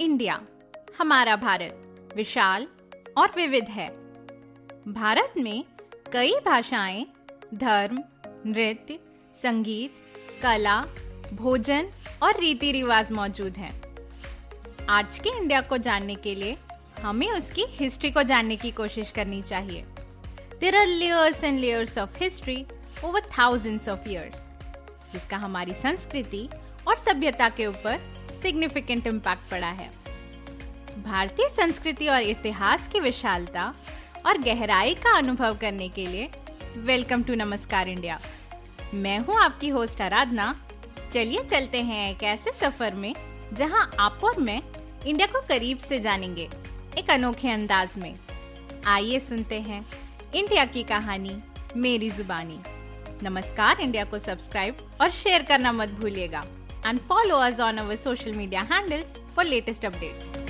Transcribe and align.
India, 0.00 0.40
हमारा 0.98 1.36
भारत, 1.36 2.12
विशाल 2.16 2.66
और 3.18 3.32
विविध 3.36 3.64
है। 3.64 3.88
भारत 4.88 5.34
में 5.36 5.64
कई 6.12 6.32
भाषाएँ, 6.46 7.06
धर्म, 7.54 8.02
नृत्य, 8.46 8.98
संगीत, 9.42 9.90
कला, 10.42 10.80
भोजन 11.32 11.90
और 12.22 12.40
रीति 12.40 12.72
रिवाज 12.72 13.10
मौजूद 13.12 13.56
हैं। 13.56 13.82
आज 14.88 15.18
के 15.18 15.36
इंडिया 15.36 15.60
को 15.60 15.76
जानने 15.76 16.14
के 16.14 16.34
लिए 16.34 16.56
हमें 17.00 17.30
उसकी 17.30 17.64
हिस्ट्री 17.68 18.10
को 18.10 18.22
जानने 18.22 18.56
की 18.56 18.70
कोशिश 18.70 19.10
करनी 19.10 19.42
चाहिए। 19.42 19.84
There 20.60 20.76
are 20.76 20.86
layers 20.86 21.44
and 21.44 21.60
layers 21.60 21.98
of 21.98 22.18
history 22.18 22.64
over 23.04 23.20
thousands 23.20 23.88
of 23.88 24.08
years 24.08 24.38
जिसका 25.12 25.36
हमारी 25.36 25.74
संस्कृति 25.74 26.48
और 26.88 26.96
सभ्यता 26.96 27.48
के 27.48 27.66
ऊपर 27.66 28.19
सिग्निफिकेंट 28.42 29.06
इम्पैक्ट 29.06 29.50
पड़ा 29.50 29.70
है। 29.70 29.90
भारतीय 31.04 31.48
संस्कृति 31.48 32.08
और 32.08 32.22
इतिहास 32.22 32.88
की 32.92 33.00
विशालता 33.00 33.74
और 34.26 34.38
गहराई 34.38 34.94
का 34.94 35.16
अनुभव 35.18 35.56
करने 35.56 35.88
के 35.88 36.06
लिए 36.06 36.28
वेलकम 36.76 37.22
टू 37.22 37.34
नमस्कार 37.34 37.88
इंडिया। 37.88 38.20
मैं 38.94 39.18
हूँ 39.18 39.36
आपकी 39.40 39.68
होस्ट 39.68 40.00
आराधना। 40.02 40.54
चलिए 41.14 41.44
चलते 41.44 41.80
हैं 41.82 42.10
एक 42.10 42.22
ऐसे 42.22 42.50
सफ़र 42.50 42.94
में 42.94 43.14
जहाँ 43.52 43.90
आप 44.00 44.20
और 44.24 44.40
मैं 44.40 44.60
इंडिया 45.06 45.26
को 45.26 45.40
करीब 45.40 45.78
से 45.78 45.98
जानेंगे 46.00 46.48
एक 46.98 47.10
अनोखे 47.10 47.50
अंदाज 47.50 47.96
में। 47.98 48.14
आइए 48.86 49.18
सुनते 49.20 49.60
हैं 49.60 49.84
इंडिया 50.34 50.64
की 50.64 50.82
कहानी, 50.82 51.36
मेरी 51.76 52.10
जुबानी। 52.10 52.58
नमस्कार 53.22 53.80
इंडिया 53.80 54.04
को 54.04 54.18
सब्सक्राइब 54.18 54.76
और 55.00 55.10
शेयर 55.10 55.42
करना 55.42 55.72
मत 55.72 55.88
भूलिएगा। 55.90 56.44
and 56.84 57.00
follow 57.00 57.38
us 57.38 57.60
on 57.60 57.78
our 57.78 57.96
social 57.96 58.34
media 58.34 58.64
handles 58.64 59.18
for 59.34 59.44
latest 59.44 59.82
updates. 59.82 60.49